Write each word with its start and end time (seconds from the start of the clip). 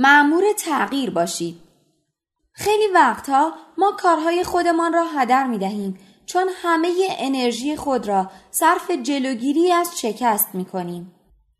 معمور 0.00 0.44
تغییر 0.58 1.10
باشید. 1.10 1.60
خیلی 2.52 2.86
وقتها 2.94 3.52
ما 3.78 3.92
کارهای 3.92 4.44
خودمان 4.44 4.92
را 4.92 5.04
هدر 5.04 5.46
می 5.46 5.58
دهیم 5.58 5.98
چون 6.26 6.48
همه 6.62 6.88
انرژی 7.18 7.76
خود 7.76 8.08
را 8.08 8.30
صرف 8.50 8.90
جلوگیری 8.90 9.72
از 9.72 10.00
شکست 10.00 10.54
می 10.54 10.64
کنیم. 10.64 11.14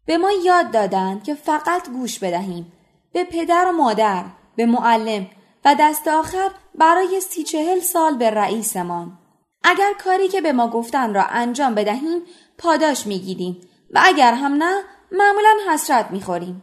به 0.06 0.19
ما 0.19 0.30
یاد 0.45 0.71
دادند 0.71 1.24
که 1.24 1.35
فقط 1.35 1.90
گوش 1.90 2.19
بدهیم. 2.19 2.72
به 3.12 3.24
پدر 3.24 3.66
و 3.69 3.73
مادر، 3.73 4.25
به 4.57 4.66
معلم 4.66 5.27
و 5.64 5.77
دست 5.80 6.09
آخر 6.09 6.50
برای 6.75 7.20
سی 7.20 7.43
چهل 7.43 7.80
سال 7.80 8.16
به 8.16 8.30
رئیسمان. 8.30 9.18
اگر 9.62 9.93
کاری 10.05 10.29
که 10.29 10.41
به 10.41 10.52
ما 10.52 10.68
گفتن 10.68 11.14
را 11.14 11.23
انجام 11.23 11.75
بدهیم 11.75 12.23
پاداش 12.59 13.07
می‌گیریم 13.07 13.61
و 13.91 14.00
اگر 14.05 14.34
هم 14.34 14.55
نه 14.55 14.82
معمولا 15.12 15.57
حسرت 15.73 16.11
می‌خوریم. 16.11 16.62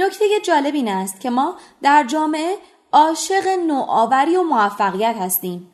نکته 0.00 0.24
جالب 0.42 0.74
این 0.74 0.88
است 0.88 1.20
که 1.20 1.30
ما 1.30 1.54
در 1.82 2.04
جامعه 2.04 2.56
عاشق 2.92 3.48
نوآوری 3.66 4.36
و 4.36 4.42
موفقیت 4.42 5.16
هستیم 5.16 5.72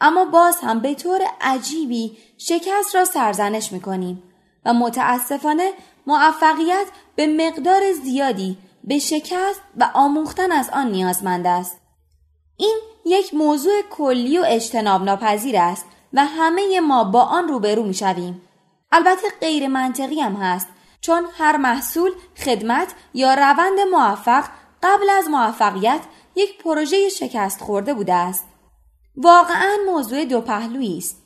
اما 0.00 0.24
باز 0.24 0.56
هم 0.62 0.80
به 0.80 0.94
طور 0.94 1.20
عجیبی 1.40 2.16
شکست 2.38 2.94
را 2.94 3.04
سرزنش 3.04 3.72
می‌کنیم 3.72 4.22
و 4.64 4.74
متاسفانه 4.74 5.72
موفقیت 6.06 6.86
به 7.16 7.26
مقدار 7.26 7.92
زیادی 7.92 8.58
به 8.84 8.98
شکست 8.98 9.60
و 9.76 9.90
آموختن 9.94 10.52
از 10.52 10.70
آن 10.70 10.90
نیازمند 10.90 11.46
است. 11.46 11.80
این 12.56 12.78
یک 13.06 13.34
موضوع 13.34 13.82
کلی 13.90 14.38
و 14.38 14.44
اجتناب 14.46 15.02
ناپذیر 15.02 15.58
است 15.58 15.86
و 16.12 16.24
همه 16.24 16.80
ما 16.80 17.04
با 17.04 17.22
آن 17.22 17.48
روبرو 17.48 17.82
می 17.82 17.94
شویم. 17.94 18.42
البته 18.92 19.28
غیر 19.40 19.68
منطقی 19.68 20.20
هم 20.20 20.34
هست 20.34 20.66
چون 21.06 21.24
هر 21.38 21.56
محصول، 21.56 22.12
خدمت 22.44 22.94
یا 23.14 23.34
روند 23.34 23.80
موفق 23.92 24.44
قبل 24.82 25.10
از 25.10 25.28
موفقیت 25.28 26.00
یک 26.34 26.62
پروژه 26.62 27.08
شکست 27.08 27.60
خورده 27.60 27.94
بوده 27.94 28.14
است. 28.14 28.44
واقعا 29.16 29.76
موضوع 29.86 30.24
دو 30.24 30.40
پهلویی 30.40 30.98
است. 30.98 31.22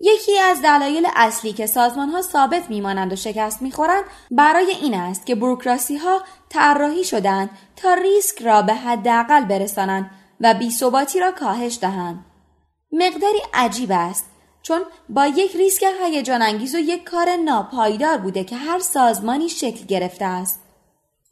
یکی 0.00 0.38
از 0.38 0.62
دلایل 0.62 1.08
اصلی 1.16 1.52
که 1.52 1.66
سازمان 1.66 2.08
ها 2.08 2.22
ثابت 2.22 2.70
میمانند 2.70 3.12
و 3.12 3.16
شکست 3.16 3.62
می‌خورند 3.62 4.04
برای 4.30 4.70
این 4.70 4.94
است 4.94 5.26
که 5.26 5.34
بروکراسی 5.34 5.96
ها 5.96 6.22
طراحی 6.48 7.04
شدند 7.04 7.50
تا 7.76 7.94
ریسک 7.94 8.42
را 8.42 8.62
به 8.62 8.74
حداقل 8.74 9.44
برسانند 9.44 10.10
و 10.40 10.54
بیثباتی 10.54 11.20
را 11.20 11.32
کاهش 11.32 11.78
دهند. 11.80 12.24
مقداری 12.92 13.42
عجیب 13.54 13.92
است 13.92 14.33
چون 14.64 14.82
با 15.08 15.26
یک 15.26 15.56
ریسک 15.56 15.84
هیجان 16.02 16.42
انگیز 16.42 16.74
و 16.74 16.78
یک 16.78 17.04
کار 17.04 17.36
ناپایدار 17.36 18.18
بوده 18.18 18.44
که 18.44 18.56
هر 18.56 18.78
سازمانی 18.78 19.48
شکل 19.48 19.84
گرفته 19.84 20.24
است. 20.24 20.60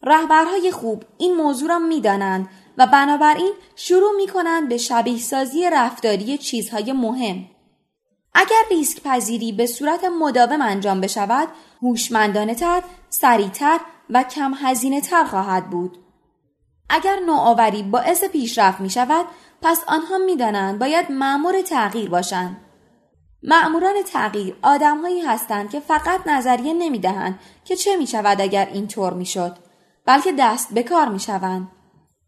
رهبرهای 0.03 0.71
خوب 0.71 1.05
این 1.19 1.35
موضوع 1.37 1.69
را 1.69 1.79
می‌دانند 1.79 2.49
و 2.79 2.87
بنابراین 2.87 3.53
شروع 3.77 4.17
می 4.17 4.27
کنند 4.27 4.69
به 4.69 4.77
شبیه 4.77 5.19
سازی 5.19 5.71
رفتاری 5.73 6.39
چیزهای 6.39 6.93
مهم. 6.93 7.45
اگر 8.35 8.63
ریسک 8.71 9.03
پذیری 9.03 9.53
به 9.53 9.67
صورت 9.67 10.05
مداوم 10.05 10.63
انجام 10.63 11.01
بشود، 11.01 11.49
هوشمندانه 11.83 12.55
تر، 12.55 12.83
سریعتر 13.09 13.81
و 14.11 14.23
کم 14.23 14.55
هزینه 14.63 15.01
تر 15.01 15.25
خواهد 15.25 15.71
بود. 15.71 15.99
اگر 16.89 17.19
نوآوری 17.27 17.83
باعث 17.83 18.25
پیشرفت 18.25 18.81
می 18.81 18.91
شود، 18.91 19.27
پس 19.63 19.85
آنها 19.87 20.19
می 20.19 20.37
دانند 20.37 20.79
باید 20.79 21.11
معمور 21.11 21.63
تغییر 21.63 22.11
باشند. 22.11 22.57
معموران 23.43 24.03
تغییر 24.03 24.57
آدمهایی 24.62 25.21
هستند 25.21 25.71
که 25.71 25.81
فقط 25.81 26.27
نظریه 26.27 26.75
نمی 26.75 26.98
دهند 26.98 27.39
که 27.65 27.77
چه 27.77 27.97
می 27.97 28.07
شود 28.07 28.41
اگر 28.41 28.67
اینطور 28.67 29.12
می 29.12 29.27
شد، 29.27 29.57
بلکه 30.07 30.33
دست 30.39 30.75
به 30.75 30.83
کار 30.83 31.09
می 31.09 31.21
شوند. 31.21 31.69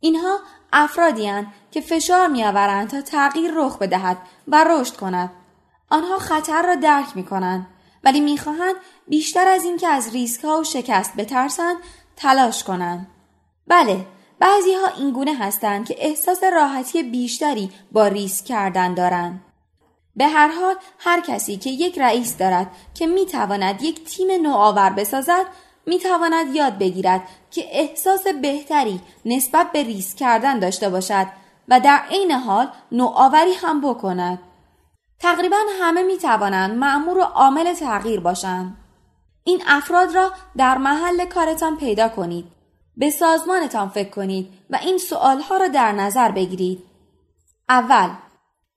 اینها 0.01 0.39
افرادی 0.73 1.33
که 1.71 1.81
فشار 1.81 2.29
می 2.29 2.45
آورند 2.45 2.89
تا 2.89 3.01
تغییر 3.01 3.53
رخ 3.55 3.79
بدهد 3.79 4.19
و 4.49 4.65
رشد 4.65 4.97
کند. 4.97 5.31
آنها 5.91 6.19
خطر 6.19 6.63
را 6.63 6.75
درک 6.75 7.17
می 7.17 7.25
کنند 7.25 7.67
ولی 8.05 8.21
می 8.21 8.39
خواهند 8.39 8.75
بیشتر 9.09 9.49
از 9.49 9.65
اینکه 9.65 9.89
از 9.89 10.13
ریسک 10.13 10.45
ها 10.45 10.61
و 10.61 10.65
شکست 10.65 11.17
بترسند 11.17 11.77
تلاش 12.17 12.65
کنند. 12.65 13.07
بله 13.67 14.07
بعضی 14.39 14.75
ها 14.75 14.87
این 14.87 15.11
گونه 15.11 15.35
هستند 15.35 15.89
که 15.89 15.97
احساس 15.99 16.45
راحتی 16.45 17.03
بیشتری 17.03 17.71
با 17.93 18.07
ریسک 18.07 18.45
کردن 18.45 18.95
دارند. 18.95 19.54
به 20.17 20.27
هر 20.27 20.49
حال 20.49 20.75
هر 20.99 21.21
کسی 21.21 21.57
که 21.57 21.71
یک 21.71 21.99
رئیس 21.99 22.39
دارد 22.39 22.71
که 22.95 23.07
می 23.07 23.27
تواند 23.27 23.83
یک 23.83 24.05
تیم 24.05 24.43
نوآور 24.43 24.91
بسازد 24.91 25.47
می 25.87 25.99
تواند 25.99 26.55
یاد 26.55 26.79
بگیرد 26.79 27.23
که 27.51 27.65
احساس 27.71 28.27
بهتری 28.27 29.01
نسبت 29.25 29.73
به 29.73 29.83
ریسک 29.83 30.17
کردن 30.17 30.59
داشته 30.59 30.89
باشد 30.89 31.27
و 31.69 31.81
در 31.81 32.03
عین 32.11 32.33
حال 32.33 32.69
نوآوری 32.93 33.53
هم 33.53 33.81
بکند. 33.81 34.39
تقریبا 35.21 35.57
همه 35.81 36.03
می 36.03 36.19
توانند 36.19 36.79
معمور 36.79 37.19
و 37.19 37.23
عامل 37.23 37.75
تغییر 37.75 38.21
باشند. 38.21 38.77
این 39.45 39.63
افراد 39.67 40.15
را 40.15 40.31
در 40.57 40.79
محل 40.79 41.25
کارتان 41.25 41.77
پیدا 41.77 42.09
کنید. 42.09 42.45
به 42.97 43.11
سازمانتان 43.11 43.89
فکر 43.89 44.11
کنید 44.11 44.53
و 44.71 44.77
این 44.77 44.99
سوالها 44.99 45.57
را 45.57 45.69
در 45.69 45.93
نظر 45.93 46.31
بگیرید. 46.31 46.83
اول 47.69 48.09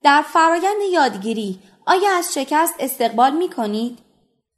در 0.03 0.22
فرایند 0.22 0.81
یادگیری 0.91 1.59
آیا 1.85 2.18
از 2.18 2.34
شکست 2.34 2.74
استقبال 2.80 3.38
می 3.38 3.50
کنید؟ 3.50 4.00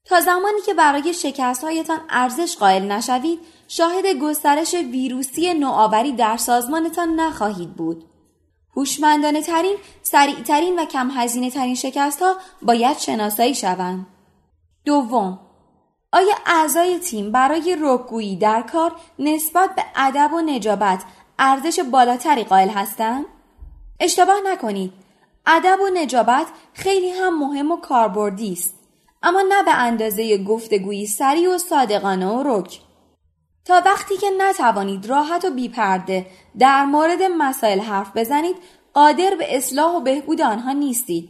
تا 0.05 0.19
زمانی 0.22 0.61
که 0.66 0.73
برای 0.73 1.13
شکستهایتان 1.13 2.00
ارزش 2.09 2.57
قائل 2.57 2.91
نشوید 2.91 3.39
شاهد 3.67 4.05
گسترش 4.05 4.73
ویروسی 4.73 5.53
نوآوری 5.53 6.11
در 6.11 6.38
سازمانتان 6.38 7.19
نخواهید 7.19 7.73
بود. 7.73 8.05
هوشمندانه 8.75 9.41
ترین، 9.41 9.78
سریع 10.01 10.41
ترین 10.41 10.79
و 10.79 10.85
کم 10.85 11.11
هزینه 11.11 11.49
ترین 11.49 11.75
شکست 11.75 12.22
ها 12.22 12.35
باید 12.61 12.97
شناسایی 12.97 13.55
شوند. 13.55 14.07
دوم، 14.85 15.39
آیا 16.13 16.35
اعضای 16.45 16.99
تیم 16.99 17.31
برای 17.31 17.78
رکگویی 17.81 18.35
در 18.35 18.61
کار 18.61 18.95
نسبت 19.19 19.75
به 19.75 19.83
ادب 19.95 20.33
و 20.33 20.41
نجابت 20.41 21.03
ارزش 21.39 21.79
بالاتری 21.79 22.44
قائل 22.44 22.69
هستند؟ 22.69 23.25
اشتباه 23.99 24.38
نکنید. 24.45 24.94
ادب 25.49 25.79
و 25.81 25.89
نجابت 25.93 26.47
خیلی 26.73 27.09
هم 27.09 27.39
مهم 27.39 27.71
و 27.71 27.77
کاربردی 27.77 28.53
است. 28.53 28.79
اما 29.23 29.41
نه 29.49 29.63
به 29.63 29.73
اندازه 29.73 30.43
گفتگویی 30.43 31.07
سریع 31.07 31.55
و 31.55 31.57
صادقانه 31.57 32.27
و 32.27 32.43
رک. 32.45 32.81
تا 33.65 33.81
وقتی 33.85 34.17
که 34.17 34.27
نتوانید 34.37 35.05
راحت 35.05 35.45
و 35.45 35.49
بیپرده 35.49 36.25
در 36.59 36.85
مورد 36.85 37.21
مسائل 37.37 37.79
حرف 37.79 38.17
بزنید 38.17 38.55
قادر 38.93 39.35
به 39.39 39.57
اصلاح 39.57 39.95
و 39.95 39.99
بهبود 39.99 40.41
آنها 40.41 40.71
نیستید. 40.71 41.29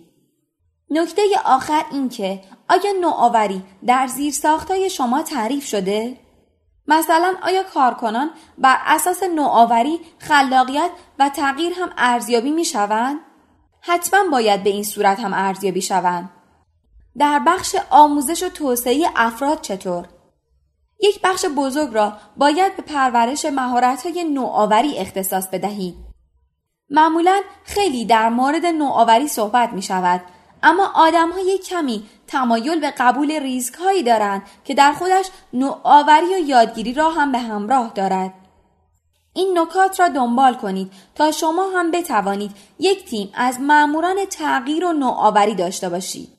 نکته 0.90 1.22
آخر 1.46 1.86
این 1.92 2.10
که 2.10 2.42
آیا 2.70 2.92
نوآوری 3.02 3.64
در 3.86 4.08
زیر 4.08 4.34
ساختای 4.34 4.90
شما 4.90 5.22
تعریف 5.22 5.66
شده؟ 5.66 6.18
مثلا 6.88 7.34
آیا 7.42 7.64
کارکنان 7.64 8.30
بر 8.58 8.78
اساس 8.86 9.24
نوآوری، 9.24 10.00
خلاقیت 10.20 10.90
و 11.20 11.30
تغییر 11.30 11.74
هم 11.74 11.90
ارزیابی 11.98 12.52
می 12.52 12.66
شوند؟ 12.66 13.20
حتما 13.82 14.20
باید 14.32 14.64
به 14.64 14.70
این 14.70 14.84
صورت 14.84 15.20
هم 15.20 15.34
ارزیابی 15.34 15.82
شوند. 15.82 16.30
در 17.18 17.42
بخش 17.48 17.76
آموزش 17.90 18.44
و 18.44 18.50
توسعه 18.50 19.06
افراد 19.16 19.62
چطور؟ 19.62 20.06
یک 21.00 21.22
بخش 21.24 21.46
بزرگ 21.46 21.94
را 21.94 22.14
باید 22.38 22.76
به 22.76 22.84
پرورش 22.84 23.46
مهارت‌های 23.46 24.24
نوآوری 24.24 24.98
اختصاص 24.98 25.48
بدهید. 25.48 25.96
معمولا 26.90 27.42
خیلی 27.64 28.06
در 28.06 28.30
مورد 28.30 28.66
نوآوری 28.66 29.28
صحبت 29.28 29.74
می 29.74 29.82
شود 29.82 30.22
اما 30.64 30.92
آدم 30.96 31.32
های 31.32 31.58
کمی 31.58 32.10
تمایل 32.28 32.80
به 32.80 32.92
قبول 32.92 33.32
ریسک 33.32 33.74
هایی 33.76 34.04
دارند 34.04 34.42
که 34.66 34.74
در 34.74 34.94
خودش 34.94 35.26
نوآوری 35.54 36.36
و 36.36 36.38
یادگیری 36.38 36.94
را 36.94 37.10
هم 37.10 37.32
به 37.32 37.40
همراه 37.40 37.92
دارد. 37.96 38.34
این 39.40 39.60
نکات 39.60 40.00
را 40.00 40.08
دنبال 40.08 40.54
کنید 40.54 40.92
تا 41.16 41.32
شما 41.32 41.70
هم 41.76 41.92
بتوانید 41.92 42.52
یک 42.80 43.06
تیم 43.06 43.32
از 43.34 43.60
معموران 43.60 44.26
تغییر 44.26 44.86
و 44.86 44.94
نوآوری 44.94 45.56
داشته 45.56 45.90
باشید. 45.90 46.39